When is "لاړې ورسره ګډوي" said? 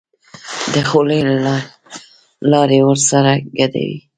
2.51-3.99